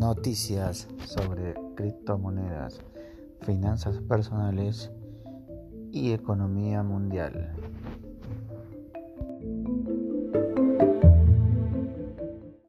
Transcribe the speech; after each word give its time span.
noticias 0.00 0.88
sobre 1.04 1.54
criptomonedas, 1.76 2.80
finanzas 3.42 4.00
personales 4.08 4.90
y 5.92 6.12
economía 6.12 6.82
mundial. 6.82 7.54